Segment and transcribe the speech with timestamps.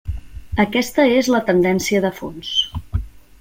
[0.63, 2.51] Aquesta és la tendència de fons.